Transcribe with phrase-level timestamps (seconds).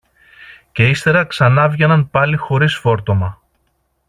[0.71, 3.41] και ύστερα ξανάβγαιναν πάλι χωρίς φόρτωμα